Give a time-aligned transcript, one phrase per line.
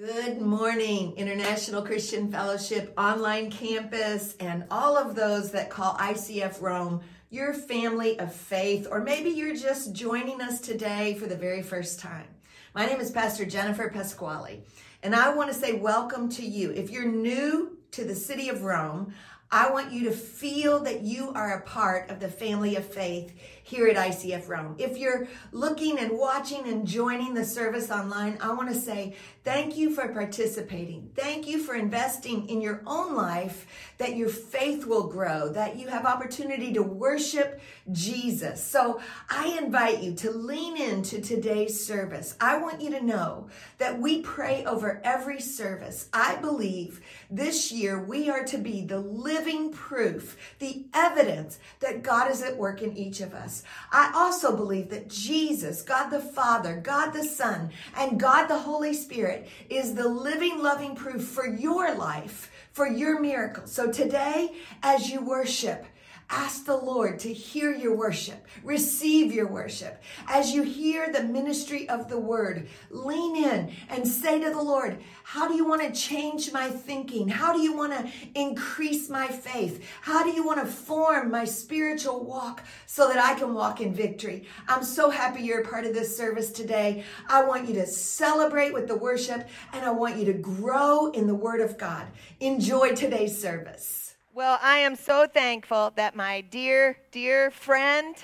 [0.00, 7.02] Good morning, International Christian Fellowship online campus, and all of those that call ICF Rome
[7.28, 12.00] your family of faith, or maybe you're just joining us today for the very first
[12.00, 12.28] time.
[12.74, 14.62] My name is Pastor Jennifer Pasquale,
[15.02, 16.70] and I want to say welcome to you.
[16.70, 19.12] If you're new to the city of Rome,
[19.52, 23.34] I want you to feel that you are a part of the family of faith
[23.70, 24.74] here at ICF Rome.
[24.78, 29.14] If you're looking and watching and joining the service online, I want to say
[29.44, 31.10] thank you for participating.
[31.14, 33.66] Thank you for investing in your own life
[33.98, 37.60] that your faith will grow, that you have opportunity to worship
[37.92, 38.64] Jesus.
[38.64, 42.34] So I invite you to lean into today's service.
[42.40, 46.08] I want you to know that we pray over every service.
[46.12, 47.00] I believe
[47.30, 52.56] this year we are to be the living proof, the evidence that God is at
[52.56, 53.59] work in each of us.
[53.92, 58.94] I also believe that Jesus, God the Father, God the Son, and God the Holy
[58.94, 63.66] Spirit is the living, loving proof for your life, for your miracle.
[63.66, 65.84] So today, as you worship,
[66.32, 70.00] Ask the Lord to hear your worship, receive your worship.
[70.28, 74.98] As you hear the ministry of the word, lean in and say to the Lord,
[75.24, 77.26] How do you want to change my thinking?
[77.26, 79.84] How do you want to increase my faith?
[80.02, 83.92] How do you want to form my spiritual walk so that I can walk in
[83.92, 84.46] victory?
[84.68, 87.02] I'm so happy you're a part of this service today.
[87.28, 91.26] I want you to celebrate with the worship and I want you to grow in
[91.26, 92.06] the word of God.
[92.38, 93.99] Enjoy today's service.
[94.40, 98.16] Well, I am so thankful that my dear, dear friend,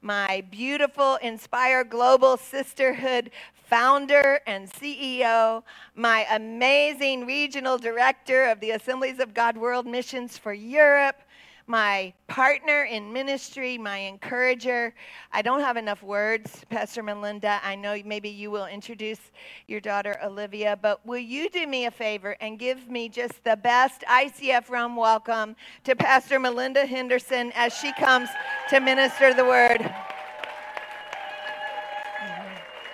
[0.00, 5.62] my beautiful Inspire Global Sisterhood founder and CEO,
[5.94, 11.22] my amazing regional director of the Assemblies of God World Missions for Europe,
[11.66, 14.94] my partner in ministry, my encourager.
[15.32, 17.60] I don't have enough words, Pastor Melinda.
[17.62, 19.20] I know maybe you will introduce
[19.66, 23.56] your daughter Olivia, but will you do me a favor and give me just the
[23.56, 28.28] best ICF Rome welcome to Pastor Melinda Henderson as she comes
[28.70, 29.94] to minister the word?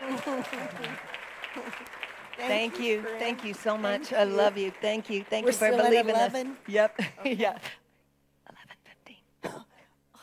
[2.39, 3.05] Thank, you.
[3.19, 4.13] Thank you so much.
[4.13, 4.71] I love you.
[4.81, 5.25] Thank you.
[5.25, 6.33] Thank We're you for believing us.
[6.33, 6.57] 11?
[6.69, 7.01] Yep.
[7.25, 7.59] yeah.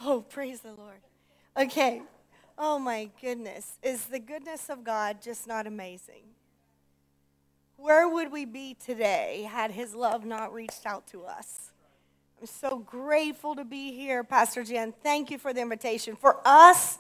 [0.08, 1.00] Oh, praise the Lord.
[1.58, 2.04] Okay.
[2.60, 3.80] Oh, my goodness.
[3.82, 6.22] Is the goodness of God just not amazing?
[7.78, 11.72] Where would we be today had his love not reached out to us?
[12.40, 14.94] I'm so grateful to be here, Pastor Jen.
[15.02, 16.16] Thank you for the invitation.
[16.16, 17.00] For us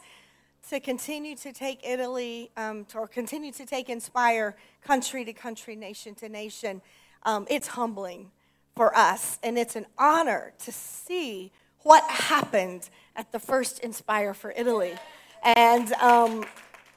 [0.69, 5.75] to continue to take Italy, um, to, or continue to take Inspire country to country,
[5.75, 6.81] nation to nation,
[7.21, 8.31] um, it's humbling
[8.75, 9.37] for us.
[9.43, 11.51] And it's an honor to see
[11.85, 14.95] what happened at the first Inspire for Italy.
[15.43, 16.43] And um,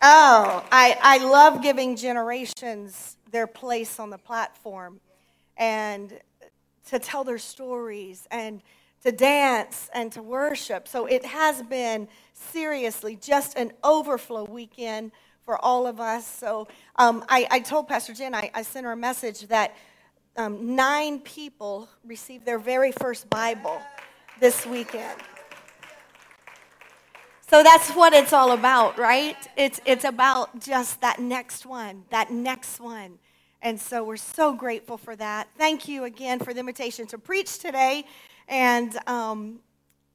[0.01, 4.99] oh, I, I love giving generations their place on the platform
[5.59, 6.19] and
[6.87, 8.63] to tell their stories and
[9.05, 10.89] to dance and to worship.
[10.89, 15.13] So it has been seriously just an overflow weekend
[15.45, 16.27] for all of us.
[16.27, 16.67] So
[16.97, 19.77] um, I, I, told Pastor Jen, I, I, sent her a message that
[20.39, 23.83] um, nine people received their very first Bible
[24.41, 25.21] this weekend.
[27.49, 29.37] So that's what it's all about, right?
[29.57, 33.19] It's, it's about just that next one, that next one.
[33.63, 35.49] And so we're so grateful for that.
[35.57, 38.05] Thank you again for the invitation to preach today.
[38.49, 39.61] And um,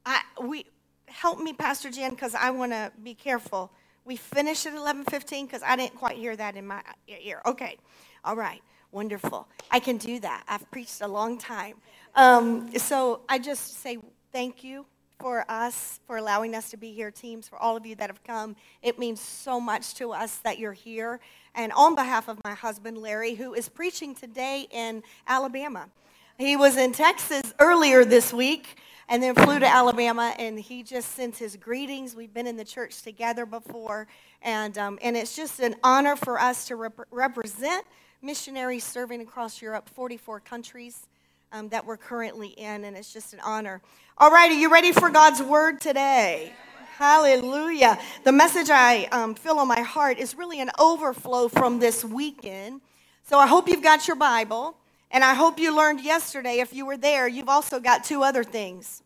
[0.06, 0.66] I, we
[1.08, 3.70] help me, Pastor Jen, because I want to be careful.
[4.04, 7.40] We finished at 11:15 because I didn't quite hear that in my ear.
[7.46, 7.78] Okay,
[8.24, 8.60] all right,
[8.92, 9.48] wonderful.
[9.70, 10.44] I can do that.
[10.48, 11.76] I've preached a long time.
[12.14, 13.98] Um, so I just say
[14.34, 14.84] thank you
[15.20, 18.24] for us, for allowing us to be here, teams, for all of you that have
[18.24, 18.56] come.
[18.82, 21.20] It means so much to us that you're here.
[21.54, 25.88] And on behalf of my husband, Larry, who is preaching today in Alabama,
[26.36, 28.76] he was in Texas earlier this week
[29.08, 32.16] and then flew to Alabama, and he just sends his greetings.
[32.16, 34.08] We've been in the church together before,
[34.42, 37.86] and, um, and it's just an honor for us to rep- represent
[38.20, 41.06] missionaries serving across Europe, 44 countries
[41.54, 43.80] um, that we're currently in, and it's just an honor.
[44.18, 46.52] All right, are you ready for God's word today?
[46.98, 47.96] Hallelujah.
[48.24, 52.80] The message I um, feel on my heart is really an overflow from this weekend.
[53.22, 54.76] So I hope you've got your Bible,
[55.12, 58.42] and I hope you learned yesterday, if you were there, you've also got two other
[58.42, 59.02] things.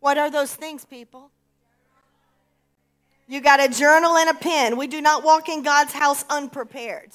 [0.00, 1.30] What are those things, people?
[3.26, 4.76] You got a journal and a pen.
[4.76, 7.12] We do not walk in God's house unprepared.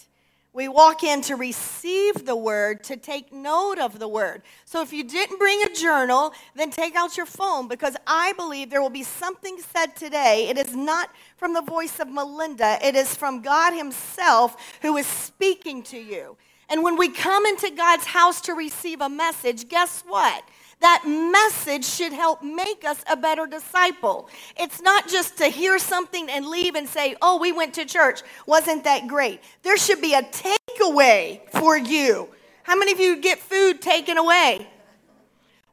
[0.56, 4.44] We walk in to receive the word, to take note of the word.
[4.66, 8.70] So if you didn't bring a journal, then take out your phone because I believe
[8.70, 10.48] there will be something said today.
[10.50, 15.08] It is not from the voice of Melinda, it is from God Himself who is
[15.08, 16.38] speaking to you.
[16.70, 20.44] And when we come into God's house to receive a message, guess what?
[20.84, 24.30] That message should help make us a better disciple.
[24.58, 28.20] It's not just to hear something and leave and say, oh, we went to church.
[28.46, 29.40] Wasn't that great?
[29.62, 32.28] There should be a takeaway for you.
[32.64, 34.68] How many of you get food taken away?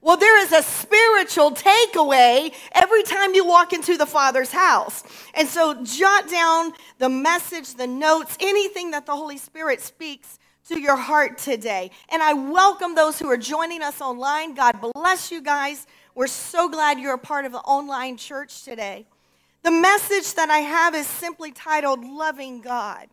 [0.01, 5.03] Well, there is a spiritual takeaway every time you walk into the Father's house.
[5.35, 10.79] And so jot down the message, the notes, anything that the Holy Spirit speaks to
[10.79, 11.91] your heart today.
[12.11, 14.55] And I welcome those who are joining us online.
[14.55, 15.87] God bless you guys.
[16.15, 19.07] We're so glad you're a part of the online church today.
[19.63, 23.09] The message that I have is simply titled Loving God.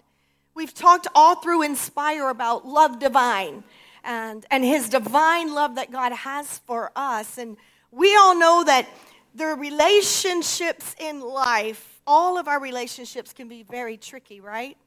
[0.54, 3.64] We've talked all through Inspire about love divine
[4.04, 7.38] and, and his divine love that God has for us.
[7.38, 7.58] And
[7.92, 8.88] we all know that
[9.36, 14.78] the relationships in life, all of our relationships can be very tricky, right?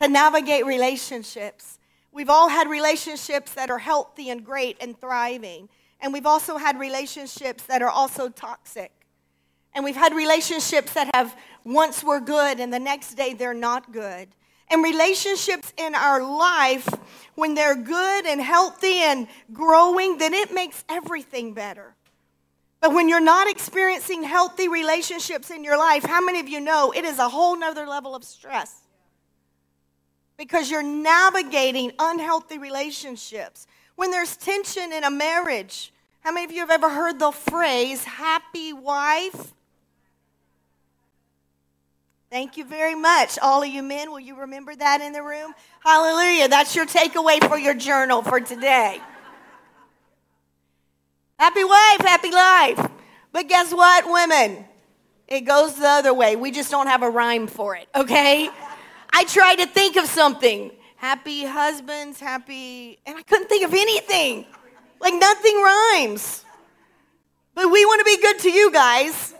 [0.00, 1.78] To navigate relationships.
[2.12, 5.68] We've all had relationships that are healthy and great and thriving.
[6.00, 8.92] And we've also had relationships that are also toxic.
[9.74, 13.92] And we've had relationships that have once were good and the next day they're not
[13.92, 14.28] good.
[14.70, 16.88] And relationships in our life,
[17.34, 21.94] when they're good and healthy and growing, then it makes everything better.
[22.80, 26.92] But when you're not experiencing healthy relationships in your life, how many of you know
[26.92, 28.82] it is a whole nother level of stress?
[30.38, 33.66] Because you're navigating unhealthy relationships.
[33.96, 38.04] When there's tension in a marriage, how many of you have ever heard the phrase
[38.04, 39.52] happy wife,
[42.30, 43.38] Thank you very much.
[43.40, 45.54] All of you men, will you remember that in the room?
[45.82, 46.48] Hallelujah.
[46.48, 49.00] That's your takeaway for your journal for today.
[51.38, 52.90] happy wife, happy life.
[53.32, 54.66] But guess what, women?
[55.26, 56.36] It goes the other way.
[56.36, 58.50] We just don't have a rhyme for it, okay?
[59.12, 60.70] I tried to think of something.
[60.96, 64.46] Happy husbands, happy, and I couldn't think of anything.
[65.00, 66.44] Like nothing rhymes.
[67.54, 69.34] But we want to be good to you guys.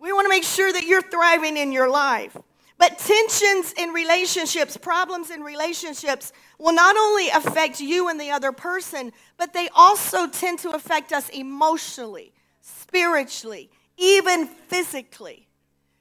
[0.00, 2.36] We want to make sure that you're thriving in your life.
[2.78, 8.52] But tensions in relationships, problems in relationships, will not only affect you and the other
[8.52, 15.47] person, but they also tend to affect us emotionally, spiritually, even physically.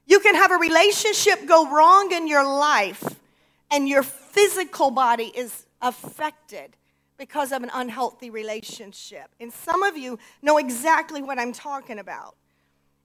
[0.07, 3.03] You can have a relationship go wrong in your life,
[3.69, 6.75] and your physical body is affected
[7.17, 9.29] because of an unhealthy relationship.
[9.39, 12.35] And some of you know exactly what I'm talking about.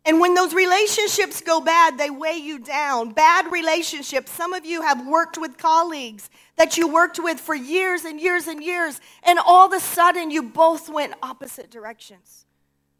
[0.05, 3.13] And when those relationships go bad, they weigh you down.
[3.13, 4.33] Bad relationships.
[4.33, 8.47] Some of you have worked with colleagues that you worked with for years and years
[8.47, 12.47] and years, and all of a sudden you both went opposite directions.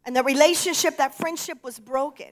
[0.05, 2.31] And the relationship, that friendship was broken.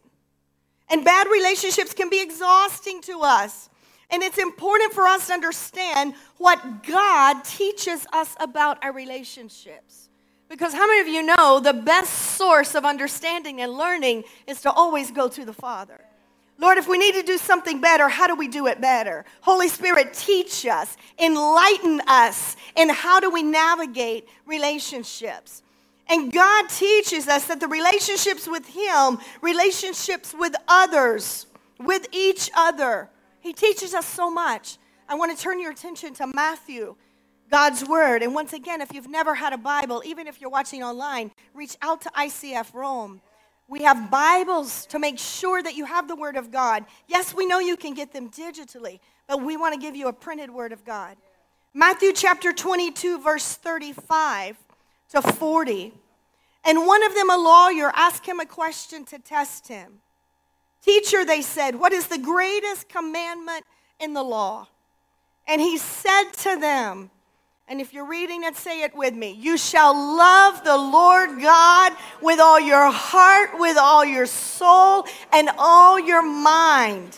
[0.91, 3.69] And bad relationships can be exhausting to us.
[4.09, 10.09] And it's important for us to understand what God teaches us about our relationships.
[10.49, 14.71] Because how many of you know the best source of understanding and learning is to
[14.71, 16.01] always go to the Father?
[16.57, 19.23] Lord, if we need to do something better, how do we do it better?
[19.39, 25.63] Holy Spirit, teach us, enlighten us in how do we navigate relationships.
[26.11, 31.47] And God teaches us that the relationships with Him, relationships with others,
[31.79, 33.09] with each other,
[33.39, 34.77] He teaches us so much.
[35.07, 36.97] I want to turn your attention to Matthew
[37.49, 38.23] God's Word.
[38.23, 41.77] And once again, if you've never had a Bible, even if you're watching online, reach
[41.81, 43.21] out to ICF Rome.
[43.69, 46.83] We have Bibles to make sure that you have the Word of God.
[47.07, 50.13] Yes, we know you can get them digitally, but we want to give you a
[50.13, 51.15] printed Word of God.
[51.73, 54.57] Matthew chapter 22, verse 35
[55.11, 55.93] to 40.
[56.63, 60.01] And one of them, a lawyer, asked him a question to test him.
[60.83, 63.65] Teacher, they said, what is the greatest commandment
[63.99, 64.67] in the law?
[65.47, 67.09] And he said to them,
[67.67, 69.31] and if you're reading it, say it with me.
[69.31, 75.49] You shall love the Lord God with all your heart, with all your soul, and
[75.57, 77.17] all your mind.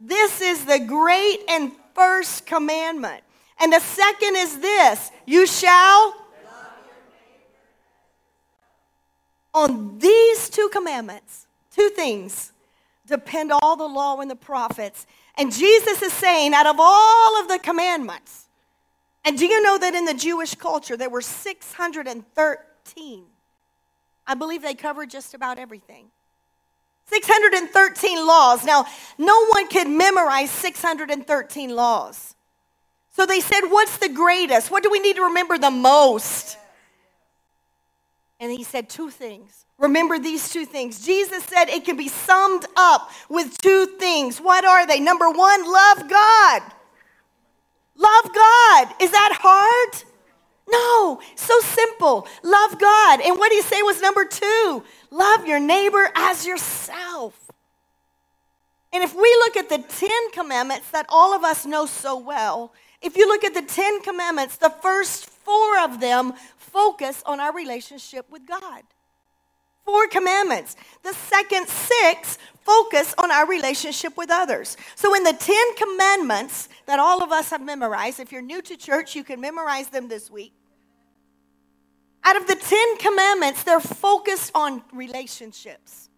[0.00, 3.22] This is the great and first commandment.
[3.60, 6.14] And the second is this you shall.
[9.54, 12.52] On these two commandments, two things,
[13.06, 15.06] depend all the law and the prophets.
[15.36, 18.46] And Jesus is saying, out of all of the commandments,
[19.24, 23.24] and do you know that in the Jewish culture, there were 613?
[24.26, 26.06] I believe they covered just about everything.
[27.06, 28.64] 613 laws.
[28.64, 28.86] Now,
[29.18, 32.34] no one could memorize 613 laws.
[33.10, 34.70] So they said, What's the greatest?
[34.70, 36.56] What do we need to remember the most?
[38.40, 39.64] And he said two things.
[39.78, 41.04] Remember these two things.
[41.04, 44.40] Jesus said it can be summed up with two things.
[44.40, 45.00] What are they?
[45.00, 46.62] Number one, love God.
[47.96, 48.94] Love God.
[49.00, 50.04] Is that hard?
[50.68, 52.26] No, so simple.
[52.42, 53.20] Love God.
[53.20, 54.82] And what you say was number two?
[55.10, 57.38] Love your neighbor as yourself.
[58.92, 62.72] And if we look at the Ten Commandments that all of us know so well,
[63.02, 67.54] if you look at the Ten Commandments, the first four of them focus on our
[67.54, 68.82] relationship with God.
[69.84, 70.76] Four commandments.
[71.02, 74.76] The second six focus on our relationship with others.
[74.94, 78.76] So, in the Ten Commandments that all of us have memorized, if you're new to
[78.76, 80.54] church, you can memorize them this week.
[82.24, 86.08] Out of the Ten Commandments, they're focused on relationships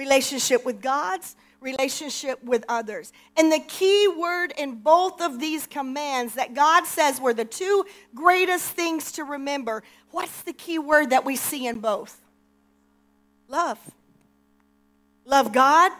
[0.00, 3.12] relationship with God's, relationship with others.
[3.36, 7.84] And the key word in both of these commands that God says were the two
[8.14, 12.18] greatest things to remember what's the key word that we see in both?
[13.46, 13.78] Love.
[15.26, 15.92] Love God,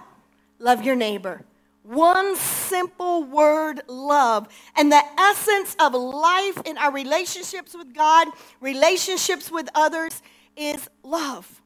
[0.59, 1.45] love your neighbor.
[1.83, 4.49] One simple word, love.
[4.77, 8.29] And the essence of life in our relationships with God,
[8.61, 10.23] relationships with others,
[10.57, 11.60] is love.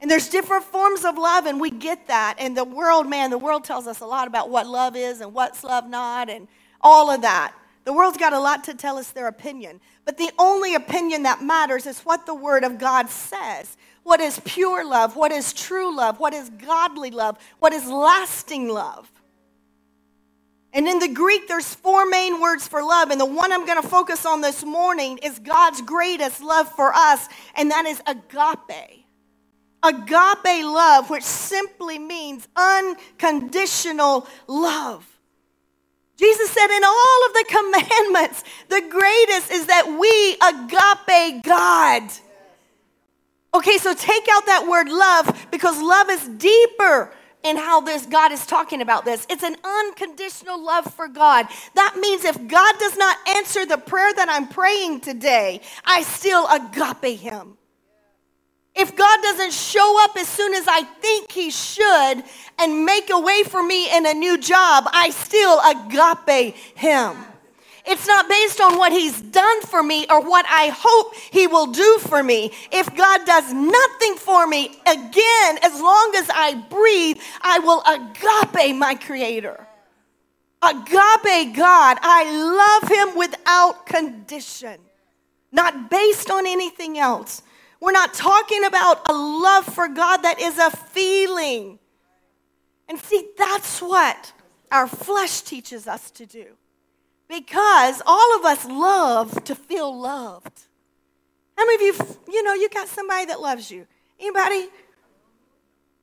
[0.00, 2.36] And there's different forms of love, and we get that.
[2.38, 5.32] And the world, man, the world tells us a lot about what love is and
[5.32, 6.48] what's love not, and
[6.80, 7.54] all of that.
[7.84, 9.80] The world's got a lot to tell us their opinion.
[10.04, 13.76] But the only opinion that matters is what the Word of God says.
[14.02, 15.16] What is pure love?
[15.16, 16.20] What is true love?
[16.20, 17.38] What is godly love?
[17.58, 19.10] What is lasting love?
[20.72, 23.10] And in the Greek, there's four main words for love.
[23.10, 26.92] And the one I'm going to focus on this morning is God's greatest love for
[26.92, 29.05] us, and that is agape.
[29.86, 35.06] Agape love, which simply means unconditional love.
[36.16, 42.10] Jesus said in all of the commandments, the greatest is that we agape God.
[43.54, 47.12] Okay, so take out that word love because love is deeper
[47.42, 49.26] in how this God is talking about this.
[49.30, 51.46] It's an unconditional love for God.
[51.74, 56.46] That means if God does not answer the prayer that I'm praying today, I still
[56.48, 57.56] agape him.
[58.76, 62.22] If God doesn't show up as soon as I think He should
[62.58, 67.16] and make a way for me in a new job, I still agape Him.
[67.86, 71.68] It's not based on what He's done for me or what I hope He will
[71.68, 72.52] do for me.
[72.70, 78.76] If God does nothing for me, again, as long as I breathe, I will agape
[78.76, 79.66] my Creator.
[80.62, 84.80] Agape God, I love Him without condition,
[85.50, 87.40] not based on anything else.
[87.80, 91.78] We're not talking about a love for God that is a feeling.
[92.88, 94.32] And see, that's what
[94.70, 96.46] our flesh teaches us to do.
[97.28, 100.62] Because all of us love to feel loved.
[101.56, 103.86] How many of you, you know, you got somebody that loves you?
[104.20, 104.68] Anybody?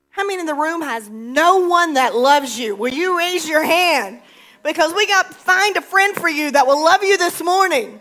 [0.09, 2.75] How many in the room has no one that loves you?
[2.75, 4.21] Will you raise your hand?
[4.63, 7.99] Because we got find a friend for you that will love you this morning.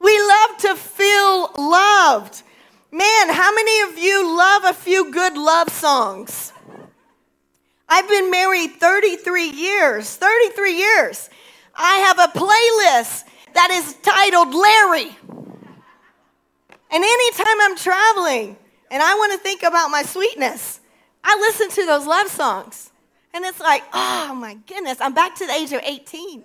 [0.00, 2.42] We love to feel loved.
[2.92, 6.52] Man, how many of you love a few good love songs?
[7.88, 10.14] I've been married 33 years.
[10.16, 11.30] 33 years.
[11.74, 13.24] I have a playlist
[13.54, 15.16] that is titled Larry.
[16.90, 18.56] And anytime I'm traveling
[18.90, 20.80] and I want to think about my sweetness,
[21.22, 22.90] I listen to those love songs.
[23.34, 26.44] And it's like, oh my goodness, I'm back to the age of 18.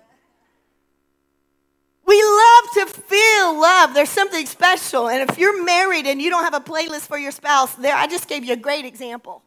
[2.04, 3.94] We love to feel love.
[3.94, 5.08] There's something special.
[5.08, 8.06] And if you're married and you don't have a playlist for your spouse, there I
[8.06, 9.42] just gave you a great example.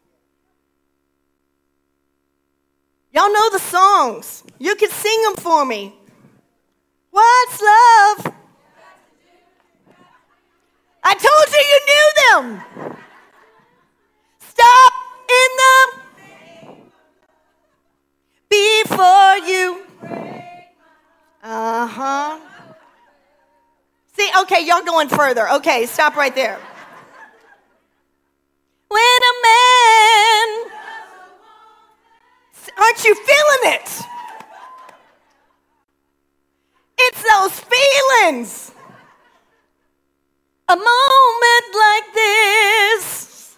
[3.12, 4.43] Y'all know the songs.
[4.59, 5.93] You can sing them for me.
[7.12, 8.33] What's love?
[11.01, 12.07] I told you you knew
[12.75, 12.85] them.
[24.96, 25.50] Going further.
[25.56, 26.58] Okay, stop right there.
[28.88, 30.72] When a man,
[32.78, 34.02] aren't you feeling it?
[36.98, 38.72] It's those feelings.
[40.70, 43.58] A moment like this.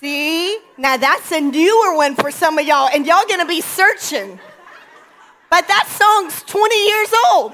[0.00, 0.58] See?
[0.76, 4.40] Now that's a newer one for some of y'all, and y'all gonna be searching.
[5.48, 7.52] But that song's 20 years old.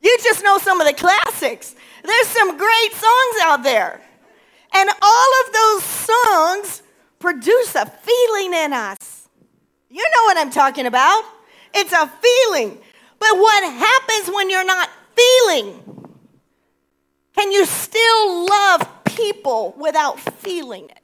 [0.00, 1.74] You just know some of the classics.
[2.04, 4.00] There's some great songs out there.
[4.72, 6.82] And all of those songs
[7.18, 9.28] produce a feeling in us.
[9.90, 11.24] You know what I'm talking about.
[11.74, 12.78] It's a feeling.
[13.18, 15.82] But what happens when you're not feeling?
[17.36, 20.96] Can you still love people without feeling it?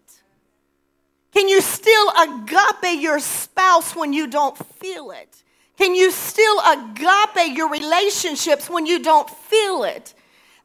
[1.33, 5.43] Can you still agape your spouse when you don't feel it?
[5.77, 10.15] Can you still agape your relationships when you don't feel it?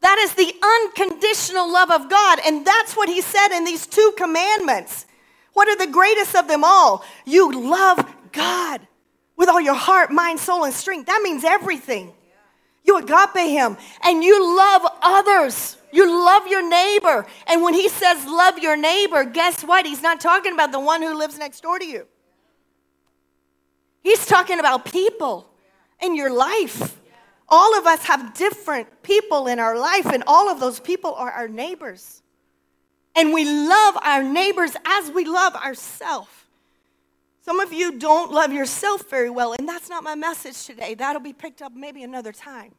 [0.01, 2.39] That is the unconditional love of God.
[2.45, 5.05] And that's what he said in these two commandments.
[5.53, 7.03] What are the greatest of them all?
[7.25, 8.81] You love God
[9.35, 11.07] with all your heart, mind, soul, and strength.
[11.07, 12.13] That means everything.
[12.83, 15.77] You agape him and you love others.
[15.91, 17.27] You love your neighbor.
[17.47, 19.85] And when he says love your neighbor, guess what?
[19.85, 22.07] He's not talking about the one who lives next door to you.
[24.01, 25.49] He's talking about people
[26.01, 26.97] in your life.
[27.47, 31.31] All of us have different people in our life, and all of those people are
[31.31, 32.21] our neighbors.
[33.15, 36.29] And we love our neighbors as we love ourselves.
[37.41, 40.93] Some of you don't love yourself very well, and that's not my message today.
[40.93, 42.73] That'll be picked up maybe another time.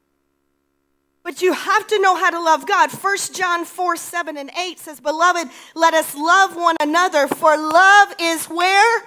[1.25, 2.91] But you have to know how to love God.
[2.91, 8.15] 1 John 4 7 and 8 says, Beloved, let us love one another, for love
[8.21, 9.03] is where?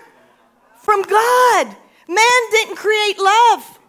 [0.77, 1.75] From God.
[2.07, 3.79] Man didn't create love,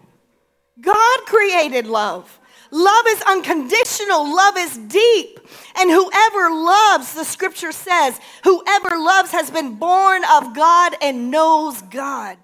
[0.81, 2.41] God created love.
[2.73, 5.39] Love is unconditional, love is deep.
[5.79, 11.81] And whoever loves, the scripture says, whoever loves has been born of God and knows
[11.83, 12.37] God.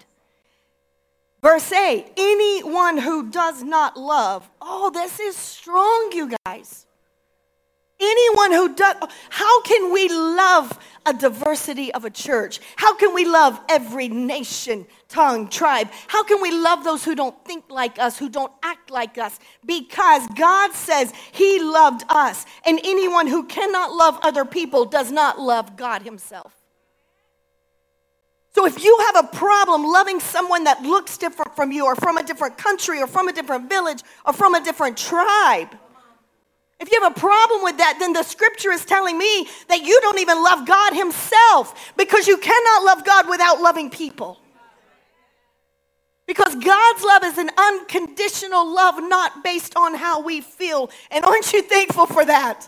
[1.41, 6.85] Verse 8 anyone who does not love, oh, this is strong, you guys.
[7.99, 8.95] Anyone who does,
[9.29, 12.59] how can we love a diversity of a church?
[12.75, 15.89] How can we love every nation, tongue, tribe?
[16.07, 19.39] How can we love those who don't think like us, who don't act like us?
[19.65, 25.39] Because God says He loved us, and anyone who cannot love other people does not
[25.39, 26.53] love God Himself.
[28.55, 32.17] So if you have a problem loving someone that looks different from you, or from
[32.17, 35.69] a different country, or from a different village, or from a different tribe,
[36.79, 39.99] if you have a problem with that, then the scripture is telling me that you
[40.01, 44.39] don't even love God Himself because you cannot love God without loving people.
[46.25, 50.89] Because God's love is an unconditional love, not based on how we feel.
[51.11, 52.67] And aren't you thankful for that?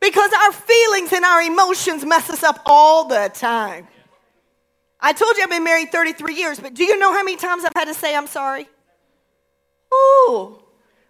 [0.00, 3.88] Because our feelings and our emotions mess us up all the time.
[5.00, 7.64] I told you I've been married 33 years, but do you know how many times
[7.64, 8.68] I've had to say I'm sorry?
[9.92, 10.62] Ooh,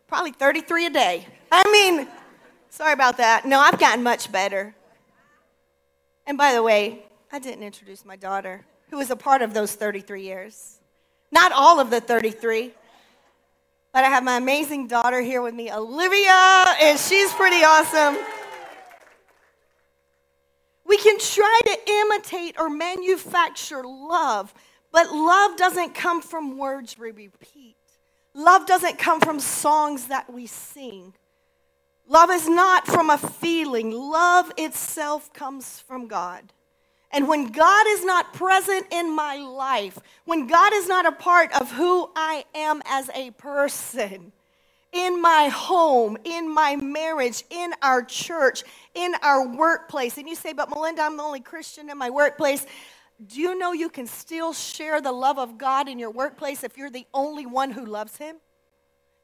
[0.07, 1.27] probably 33 a day.
[1.55, 2.09] I mean,
[2.71, 3.45] sorry about that.
[3.45, 4.75] No, I've gotten much better.
[6.27, 9.75] And by the way, I didn't introduce my daughter, who was a part of those
[9.75, 10.79] 33 years.
[11.31, 12.73] Not all of the 33,
[13.93, 18.17] but I have my amazing daughter here with me, Olivia, and she's pretty awesome.
[20.87, 24.55] We can try to imitate or manufacture love,
[24.91, 27.77] but love doesn't come from words we repeat.
[28.33, 31.13] Love doesn't come from songs that we sing.
[32.09, 36.53] Love is not from a feeling, love itself comes from God.
[37.13, 41.53] And when God is not present in my life, when God is not a part
[41.61, 44.33] of who I am as a person,
[44.93, 48.63] in my home, in my marriage, in our church,
[48.95, 52.67] in our workplace, and you say, But Melinda, I'm the only Christian in my workplace.
[53.27, 56.77] Do you know you can still share the love of God in your workplace if
[56.77, 58.37] you're the only one who loves Him?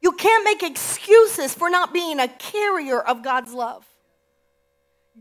[0.01, 3.85] You can't make excuses for not being a carrier of God's love.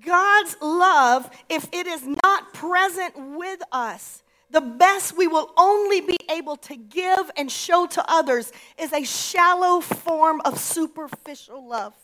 [0.05, 6.17] God's love, if it is not present with us, the best we will only be
[6.31, 11.95] able to give and show to others is a shallow form of superficial love.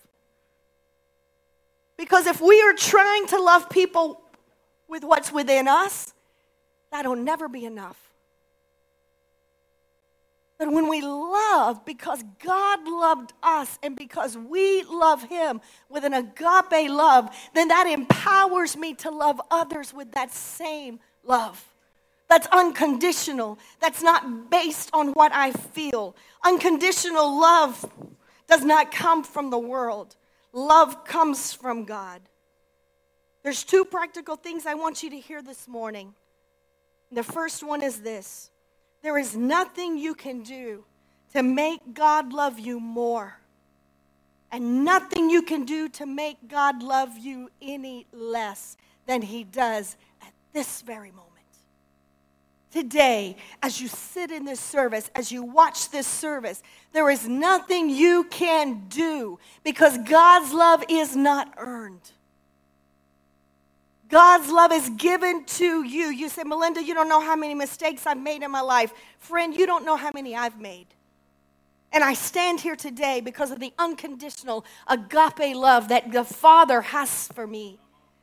[1.97, 4.21] Because if we are trying to love people
[4.89, 6.13] with what's within us,
[6.91, 8.14] that'll never be enough.
[10.65, 16.15] But when we love because God loved us and because we love Him with an
[16.15, 21.63] agape love, then that empowers me to love others with that same love.
[22.31, 23.59] That's unconditional.
[23.79, 26.17] That's not based on what I feel.
[26.43, 27.85] Unconditional love
[28.49, 30.17] does not come from the world,
[30.55, 32.23] love comes from God.
[33.43, 36.15] There's two practical things I want you to hear this morning.
[37.13, 38.51] The first one is this
[39.05, 40.83] there is nothing you can do
[41.35, 43.39] to make God love you more,
[44.51, 49.99] and nothing you can do to make God love you any less than He does
[50.23, 51.31] at this very moment.
[52.71, 56.63] Today, as you sit in this service, as you watch this service,
[56.95, 62.11] there is nothing you can do because God's love is not earned.
[64.15, 66.05] God's love is given to you.
[66.05, 68.93] You say, Melinda, you don't know how many mistakes I've made in my life.
[69.19, 70.87] Friend, you don't know how many I've made.
[71.91, 77.27] And I stand here today because of the unconditional agape love that the Father has
[77.35, 77.81] for me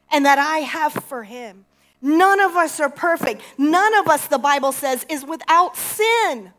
[0.09, 1.65] and that I have for Him.
[2.01, 3.41] None of us are perfect.
[3.57, 6.53] None of us, the Bible says, is without sin.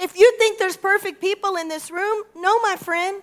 [0.00, 3.22] If you think there's perfect people in this room, no, my friend.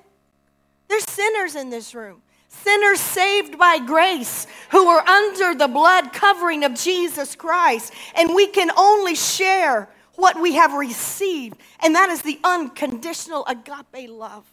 [0.87, 2.22] There's sinners in this room.
[2.61, 7.93] Sinners saved by grace who are under the blood covering of Jesus Christ.
[8.15, 14.09] And we can only share what we have received, and that is the unconditional agape
[14.09, 14.45] love.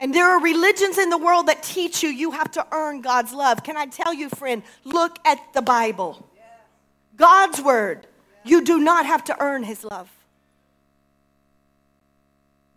[0.00, 3.34] And there are religions in the world that teach you you have to earn God's
[3.34, 3.62] love.
[3.62, 6.26] Can I tell you, friend, look at the Bible.
[7.16, 8.06] God's word.
[8.42, 10.10] You do not have to earn his love.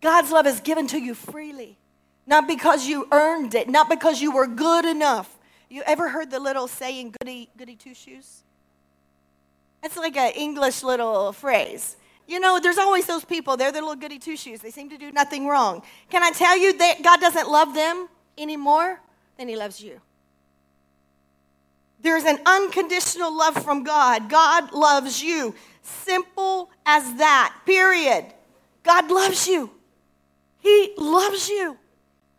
[0.02, 1.78] God's love is given to you freely,
[2.26, 5.38] not because you earned it, not because you were good enough.
[5.68, 8.42] You ever heard the little saying, goody, goody two shoes?
[9.82, 11.96] That's like an English little phrase.
[12.26, 14.60] You know, there's always those people, they're the little goody two shoes.
[14.60, 15.82] They seem to do nothing wrong.
[16.08, 18.08] Can I tell you that God doesn't love them
[18.38, 19.00] any more
[19.36, 20.00] than He loves you?
[22.00, 24.28] There's an unconditional love from God.
[24.28, 25.54] God loves you.
[25.82, 28.26] Simple as that, period.
[28.82, 29.70] God loves you.
[30.60, 31.78] He loves you.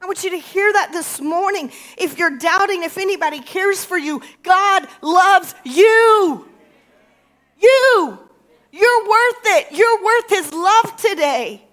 [0.06, 1.72] I want you to hear that this morning.
[1.98, 6.48] If you're doubting if anybody cares for you, God loves you.
[7.60, 8.20] You.
[8.72, 9.68] You're worth it.
[9.72, 11.64] You're worth his love today.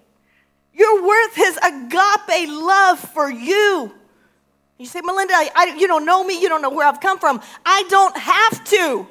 [0.73, 3.93] You're worth his agape love for you.
[4.79, 6.41] You say, Melinda, I, I, you don't know me.
[6.41, 7.39] You don't know where I've come from.
[7.63, 9.07] I don't have to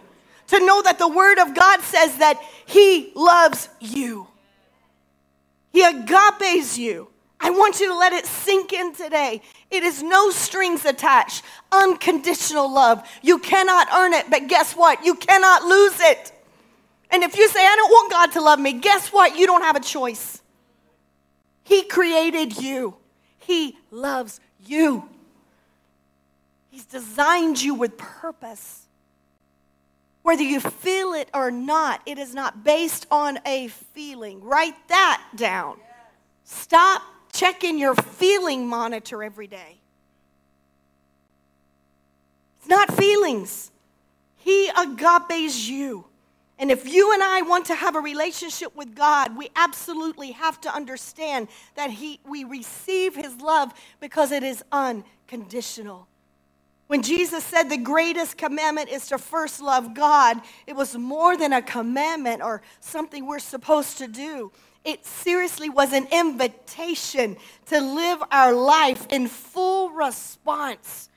[0.48, 4.26] to know that the word of God says that he loves you.
[5.70, 7.11] He agapes you.
[7.44, 9.42] I want you to let it sink in today.
[9.68, 13.06] It is no strings attached, unconditional love.
[13.20, 15.04] You cannot earn it, but guess what?
[15.04, 16.32] You cannot lose it.
[17.10, 19.36] And if you say, I don't want God to love me, guess what?
[19.36, 20.40] You don't have a choice.
[21.64, 22.96] He created you,
[23.38, 25.08] He loves you.
[26.70, 28.86] He's designed you with purpose.
[30.22, 34.40] Whether you feel it or not, it is not based on a feeling.
[34.42, 35.76] Write that down.
[36.44, 37.02] Stop
[37.32, 39.80] checking your feeling monitor every day.
[42.58, 43.72] It's not feelings.
[44.36, 46.06] He agapes you.
[46.58, 50.60] And if you and I want to have a relationship with God, we absolutely have
[50.60, 56.06] to understand that he, we receive His love because it is unconditional.
[56.86, 61.52] When Jesus said the greatest commandment is to first love God, it was more than
[61.52, 64.52] a commandment or something we're supposed to do.
[64.84, 71.08] It seriously was an invitation to live our life in full response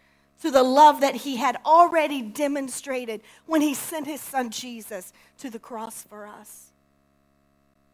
[0.42, 5.50] to the love that he had already demonstrated when he sent his son Jesus to
[5.50, 6.72] the cross for us.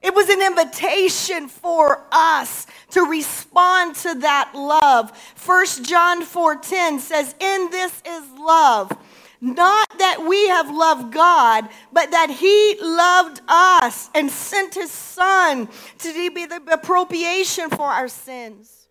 [0.01, 5.11] It was an invitation for us to respond to that love.
[5.35, 8.91] 1 John 4:10 says, "In this is love,
[9.41, 15.67] not that we have loved God, but that he loved us and sent his son
[15.97, 18.87] to be the appropriation for our sins."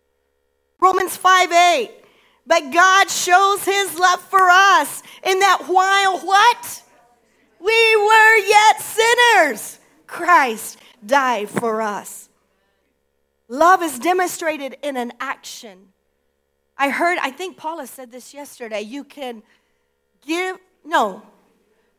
[0.80, 1.90] Romans 5 8.
[2.46, 6.82] but God shows his love for us in that while what?
[7.60, 12.28] We were yet sinners, Christ died for us.
[13.48, 15.92] Love is demonstrated in an action.
[16.78, 18.80] I heard, I think Paula said this yesterday.
[18.80, 19.42] You can
[20.26, 21.22] give, no,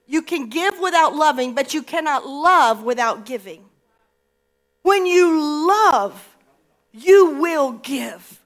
[0.07, 3.65] you can give without loving, but you cannot love without giving.
[4.81, 6.35] When you love,
[6.91, 8.41] you will give.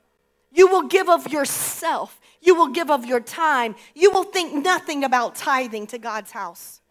[0.51, 2.19] You will give of yourself.
[2.41, 3.75] You will give of your time.
[3.95, 6.81] You will think nothing about tithing to God's house.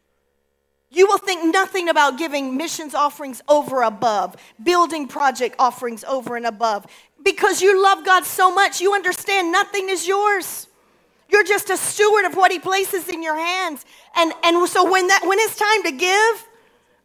[0.91, 6.47] You will think nothing about giving missions offerings over above, building project offerings over and
[6.47, 6.87] above.
[7.23, 10.69] Because you love God so much, you understand nothing is yours.
[11.29, 13.85] You're just a steward of what He places in your hands.
[14.17, 16.49] And, and so when, that, when it's time to give,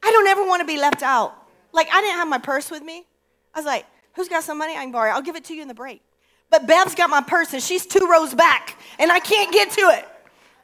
[0.04, 1.36] I don't ever want to be left out.
[1.72, 3.06] Like, I didn't have my purse with me.
[3.54, 5.12] I was like, who's got some money I can borrow?
[5.12, 6.02] I'll give it to you in the break.
[6.50, 9.82] But Bev's got my purse and she's two rows back and I can't get to
[9.82, 10.08] it.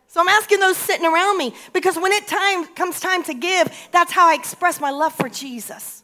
[0.08, 3.70] So I'm asking those sitting around me because when it time comes time to give,
[3.92, 6.04] that's how I express my love for Jesus.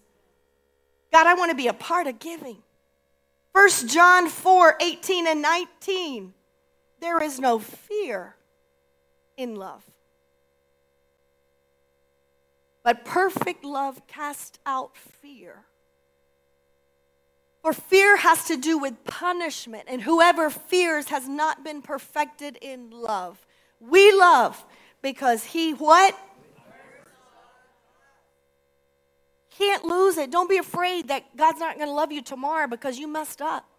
[1.12, 2.58] God, I want to be a part of giving.
[3.54, 6.34] 1 John 4 18 and 19.
[7.02, 8.36] There is no fear
[9.36, 9.84] in love.
[12.84, 15.66] But perfect love casts out fear.
[17.62, 22.90] For fear has to do with punishment, and whoever fears has not been perfected in
[22.90, 23.46] love.
[23.80, 24.64] We love
[25.02, 26.18] because he what?
[29.52, 30.32] Can't lose it.
[30.32, 33.71] Don't be afraid that God's not going to love you tomorrow because you messed up.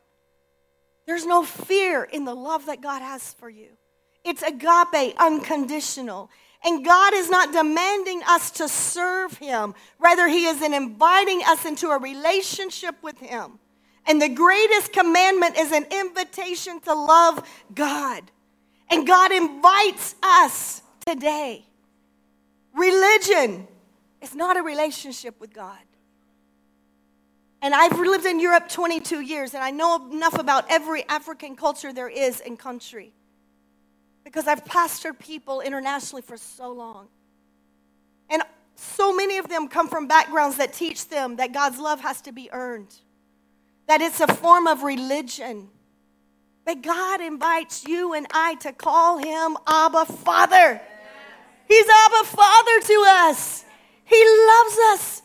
[1.07, 3.69] There's no fear in the love that God has for you.
[4.25, 6.31] It's agape, unconditional.
[6.65, 9.75] And God is not demanding us to serve Him.
[9.99, 13.59] Rather, He is inviting us into a relationship with Him.
[14.07, 18.23] And the greatest commandment is an invitation to love God.
[18.91, 21.67] And God invites us today.
[22.75, 23.67] Religion
[24.21, 25.79] is not a relationship with God.
[27.63, 31.93] And I've lived in Europe 22 years, and I know enough about every African culture
[31.93, 33.15] there is in country
[34.25, 37.07] because I've pastored people internationally for so long.
[38.29, 38.43] And
[38.75, 42.33] so many of them come from backgrounds that teach them that God's love has to
[42.33, 42.93] be earned,
[43.87, 45.69] that it's a form of religion.
[46.65, 50.81] But God invites you and I to call him Abba Father.
[51.69, 53.65] He's Abba Father to us.
[54.05, 55.23] He loves us.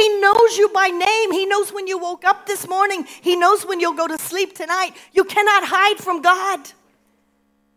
[0.00, 1.30] He knows you by name.
[1.30, 3.06] He knows when you woke up this morning.
[3.20, 4.96] He knows when you'll go to sleep tonight.
[5.12, 6.60] You cannot hide from God.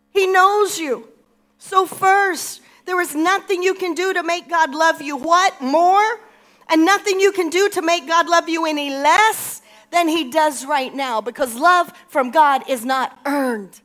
[0.08, 1.06] He knows you.
[1.58, 5.60] So, first, there is nothing you can do to make God love you what?
[5.60, 6.18] More?
[6.70, 9.60] And nothing you can do to make God love you any less
[9.90, 13.82] than He does right now because love from God is not earned,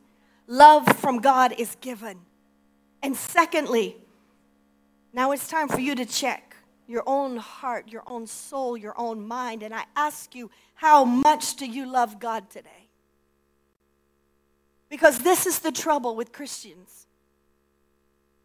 [0.48, 2.20] love from God is given.
[3.04, 3.98] And secondly,
[5.12, 6.49] now it's time for you to check
[6.90, 9.62] your own heart, your own soul, your own mind.
[9.62, 12.90] And I ask you, how much do you love God today?
[14.90, 17.06] Because this is the trouble with Christians.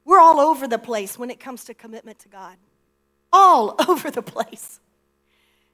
[0.05, 2.57] We're all over the place when it comes to commitment to God.
[3.33, 4.79] All over the place.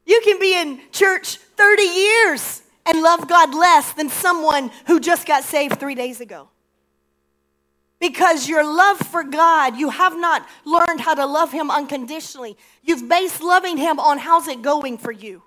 [0.06, 5.26] You can be in church 30 years and love God less than someone who just
[5.26, 6.48] got saved three days ago.
[8.00, 12.56] Because your love for God, you have not learned how to love Him unconditionally.
[12.82, 15.42] You've based loving Him on how's it going for you.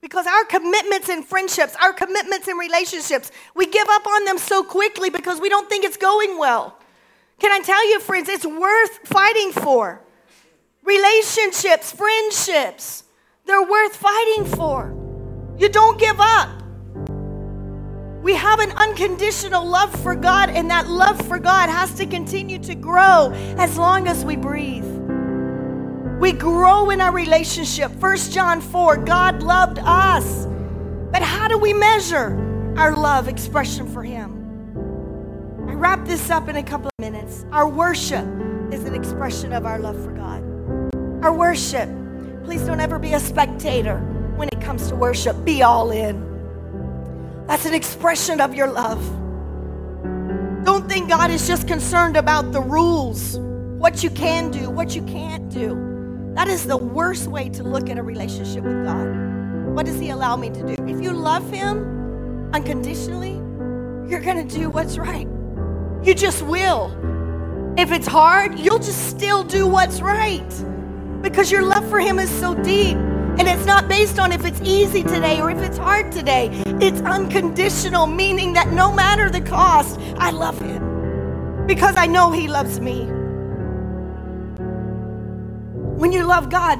[0.00, 4.62] Because our commitments in friendships, our commitments in relationships, we give up on them so
[4.64, 6.78] quickly because we don't think it's going well.
[7.38, 10.00] Can I tell you, friends, it's worth fighting for.
[10.82, 13.04] Relationships, friendships,
[13.44, 14.96] they're worth fighting for.
[15.58, 16.59] You don't give up.
[18.22, 22.58] We have an unconditional love for God, and that love for God has to continue
[22.58, 24.84] to grow as long as we breathe.
[26.20, 27.90] We grow in our relationship.
[27.92, 30.46] 1 John 4 God loved us.
[31.10, 34.36] But how do we measure our love expression for Him?
[35.66, 37.46] I wrap this up in a couple of minutes.
[37.52, 38.26] Our worship
[38.70, 40.42] is an expression of our love for God.
[41.24, 41.88] Our worship,
[42.44, 43.98] please don't ever be a spectator
[44.36, 46.29] when it comes to worship, be all in.
[47.50, 49.04] That's an expression of your love.
[50.64, 53.40] Don't think God is just concerned about the rules,
[53.76, 56.30] what you can do, what you can't do.
[56.36, 59.74] That is the worst way to look at a relationship with God.
[59.74, 60.76] What does He allow me to do?
[60.86, 63.34] If you love Him unconditionally,
[64.08, 65.26] you're going to do what's right.
[66.04, 66.96] You just will.
[67.76, 72.30] If it's hard, you'll just still do what's right because your love for Him is
[72.30, 72.96] so deep.
[72.96, 76.62] And it's not based on if it's easy today or if it's hard today.
[76.82, 82.48] It's unconditional, meaning that no matter the cost, I love Him because I know He
[82.48, 83.04] loves me.
[85.98, 86.78] When you love God,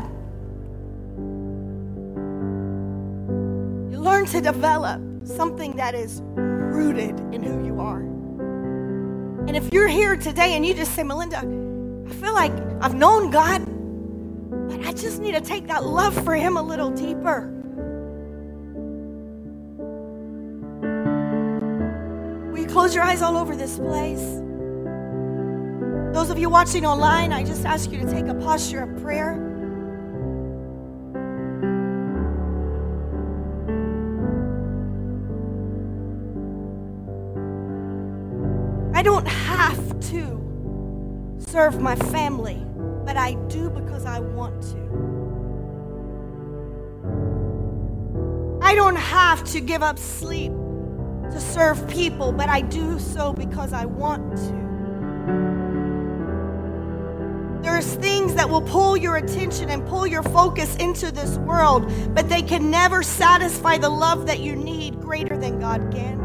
[3.92, 8.00] you learn to develop something that is rooted in who you are.
[9.48, 13.30] And if you're here today and you just say, Melinda, I feel like I've known
[13.30, 13.66] God,
[14.66, 17.59] but I just need to take that love for Him a little deeper.
[22.70, 24.40] Close your eyes all over this place?
[26.14, 29.46] Those of you watching online, I just ask you to take a posture of prayer.
[38.94, 42.64] I don't have to serve my family,
[43.04, 44.80] but I do because I want to.
[48.62, 50.52] I don't have to give up sleep
[51.32, 54.70] to serve people, but I do so because I want to.
[57.62, 62.28] There's things that will pull your attention and pull your focus into this world, but
[62.28, 66.20] they can never satisfy the love that you need greater than God can.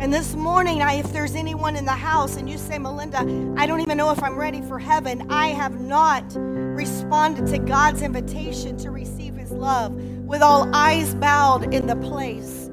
[0.00, 3.20] And this morning, I, if there's anyone in the house and you say, Melinda,
[3.56, 8.02] I don't even know if I'm ready for heaven, I have not responded to God's
[8.02, 12.70] invitation to receive his love with all eyes bowed in the place.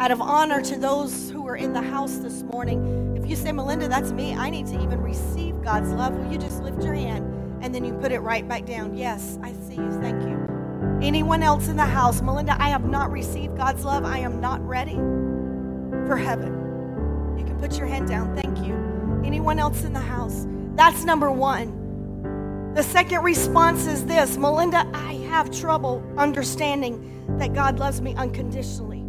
[0.00, 3.52] Out of honor to those who are in the house this morning, If you say,
[3.52, 4.34] Melinda, that's me.
[4.34, 6.14] I need to even receive God's love.
[6.16, 7.24] Will you just lift your hand
[7.62, 8.96] and then you put it right back down?
[8.96, 9.90] Yes, I see you.
[10.00, 10.38] Thank you.
[11.02, 12.22] Anyone else in the house?
[12.22, 14.04] Melinda, I have not received God's love.
[14.04, 14.98] I am not ready.
[16.06, 16.52] for heaven.
[17.38, 18.34] You can put your hand down.
[18.36, 18.74] Thank you.
[19.24, 20.46] Anyone else in the house?
[20.76, 21.94] That's number one.
[22.74, 29.00] The second response is this Melinda, I have trouble understanding that God loves me unconditionally.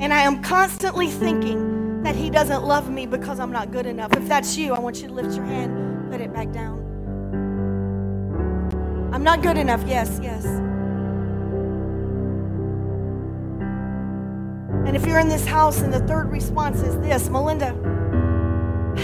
[0.00, 4.12] And I am constantly thinking that He doesn't love me because I'm not good enough.
[4.16, 6.82] If that's you, I want you to lift your hand, put it back down.
[9.12, 9.82] I'm not good enough.
[9.86, 10.44] Yes, yes.
[14.86, 17.68] And if you're in this house and the third response is this Melinda,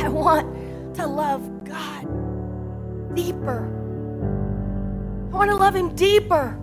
[0.05, 3.69] I want to love God deeper.
[5.33, 6.59] I want to love Him deeper.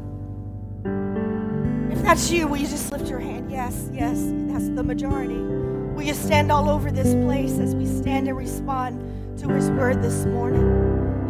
[1.91, 3.52] If that's you, will you just lift your hand?
[3.52, 5.34] Yes, yes, that's the majority.
[5.34, 10.04] Will you stand all over this place as we stand and respond to His word
[10.04, 10.62] this morning?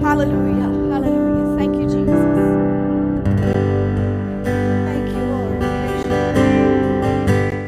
[0.02, 1.58] Hallelujah, hallelujah.
[1.58, 2.26] Thank you, Jesus.
[4.44, 5.62] Thank you, Lord.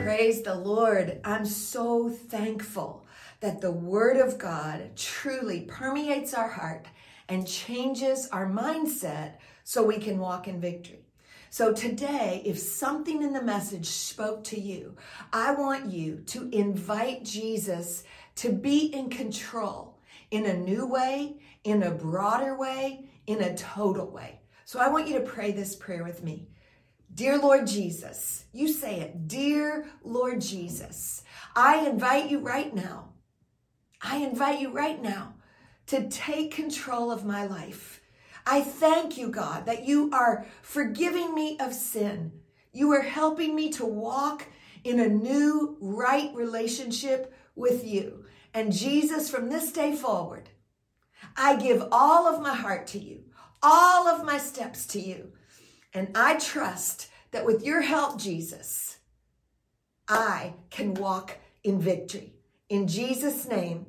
[0.04, 1.21] Praise the Lord.
[1.23, 3.06] I'm so thankful
[3.39, 6.88] that the Word of God truly permeates our heart
[7.30, 11.06] and changes our mindset so we can walk in victory.
[11.54, 14.96] So today, if something in the message spoke to you,
[15.34, 20.00] I want you to invite Jesus to be in control
[20.32, 24.40] in a new way, in a broader way, in a total way.
[24.64, 26.48] So I want you to pray this prayer with me.
[27.14, 29.28] Dear Lord Jesus, you say it.
[29.28, 31.22] Dear Lord Jesus,
[31.54, 33.10] I invite you right now.
[34.02, 35.34] I invite you right now
[35.88, 38.01] to take control of my life.
[38.45, 42.32] I thank you, God, that you are forgiving me of sin.
[42.73, 44.47] You are helping me to walk
[44.84, 48.25] in a new, right relationship with you.
[48.54, 50.49] And Jesus, from this day forward,
[51.36, 53.23] I give all of my heart to you,
[53.62, 55.34] all of my steps to you.
[55.93, 58.97] And I trust that with your help, Jesus,
[60.08, 62.34] I can walk in victory.
[62.69, 63.86] In Jesus' name,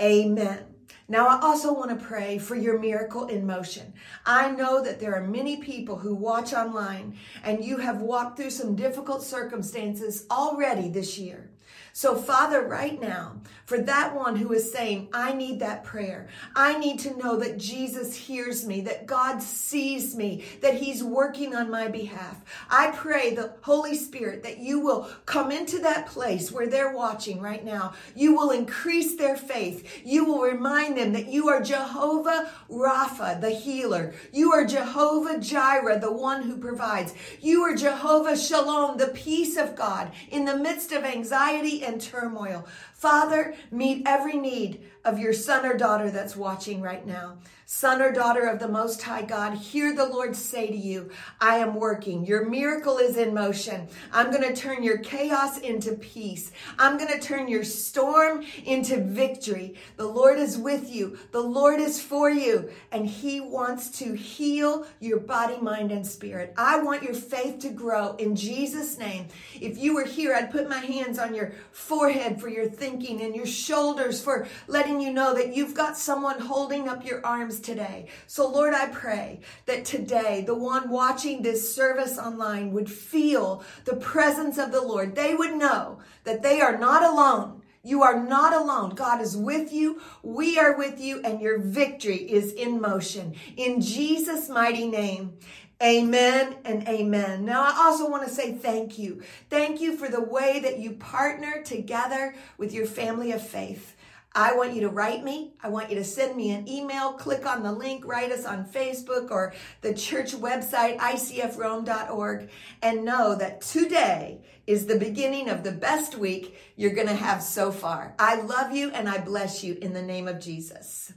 [0.00, 0.77] amen.
[1.10, 3.94] Now, I also want to pray for your miracle in motion.
[4.26, 8.50] I know that there are many people who watch online and you have walked through
[8.50, 11.50] some difficult circumstances already this year.
[11.98, 16.78] So, Father, right now, for that one who is saying, I need that prayer, I
[16.78, 21.72] need to know that Jesus hears me, that God sees me, that He's working on
[21.72, 22.40] my behalf.
[22.70, 27.40] I pray the Holy Spirit that you will come into that place where they're watching
[27.40, 27.94] right now.
[28.14, 30.02] You will increase their faith.
[30.04, 34.14] You will remind them that you are Jehovah Rapha, the healer.
[34.32, 37.12] You are Jehovah Jireh, the one who provides.
[37.40, 42.66] You are Jehovah Shalom, the peace of God in the midst of anxiety and turmoil.
[42.98, 47.38] Father, meet every need of your son or daughter that's watching right now.
[47.70, 51.58] Son or daughter of the Most High God, hear the Lord say to you, I
[51.58, 52.24] am working.
[52.24, 53.88] Your miracle is in motion.
[54.10, 56.50] I'm going to turn your chaos into peace.
[56.78, 59.74] I'm going to turn your storm into victory.
[59.98, 61.18] The Lord is with you.
[61.30, 62.70] The Lord is for you.
[62.90, 66.54] And He wants to heal your body, mind, and spirit.
[66.56, 69.28] I want your faith to grow in Jesus' name.
[69.60, 73.46] If you were here, I'd put my hands on your forehead for your and your
[73.46, 78.06] shoulders for letting you know that you've got someone holding up your arms today.
[78.26, 83.96] So, Lord, I pray that today the one watching this service online would feel the
[83.96, 85.14] presence of the Lord.
[85.14, 87.62] They would know that they are not alone.
[87.84, 88.94] You are not alone.
[88.94, 90.00] God is with you.
[90.22, 93.34] We are with you, and your victory is in motion.
[93.56, 95.38] In Jesus' mighty name.
[95.80, 97.44] Amen and amen.
[97.44, 99.22] Now, I also want to say thank you.
[99.48, 103.94] Thank you for the way that you partner together with your family of faith.
[104.34, 105.54] I want you to write me.
[105.62, 107.12] I want you to send me an email.
[107.12, 112.50] Click on the link, write us on Facebook or the church website, icfrome.org,
[112.82, 117.42] and know that today is the beginning of the best week you're going to have
[117.42, 118.14] so far.
[118.18, 121.12] I love you and I bless you in the name of Jesus.